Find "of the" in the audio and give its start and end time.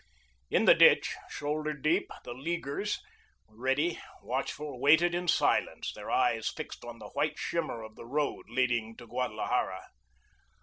7.83-8.07